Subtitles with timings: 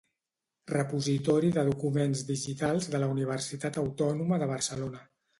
[0.69, 5.03] Repositori de Documents Digitals de la Universitat Autònoma de Barcelona.